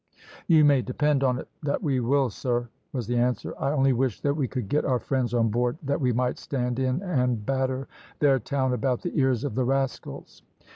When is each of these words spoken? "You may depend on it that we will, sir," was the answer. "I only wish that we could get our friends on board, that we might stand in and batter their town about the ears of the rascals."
"You 0.47 0.65
may 0.65 0.81
depend 0.81 1.23
on 1.23 1.37
it 1.37 1.47
that 1.61 1.83
we 1.83 1.99
will, 1.99 2.31
sir," 2.31 2.69
was 2.91 3.05
the 3.05 3.17
answer. 3.17 3.53
"I 3.59 3.71
only 3.71 3.93
wish 3.93 4.19
that 4.21 4.33
we 4.33 4.47
could 4.47 4.67
get 4.67 4.83
our 4.83 4.97
friends 4.97 5.31
on 5.35 5.49
board, 5.49 5.77
that 5.83 6.01
we 6.01 6.11
might 6.11 6.39
stand 6.39 6.79
in 6.79 7.03
and 7.03 7.45
batter 7.45 7.87
their 8.17 8.39
town 8.39 8.73
about 8.73 9.03
the 9.03 9.15
ears 9.15 9.43
of 9.43 9.53
the 9.53 9.63
rascals." 9.63 10.41